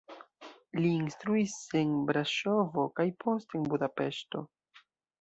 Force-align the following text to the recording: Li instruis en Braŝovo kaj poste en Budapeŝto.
Li 0.79 0.93
instruis 0.99 1.53
en 1.83 1.93
Braŝovo 2.09 2.89
kaj 3.01 3.09
poste 3.23 3.63
en 3.63 3.71
Budapeŝto. 3.75 4.47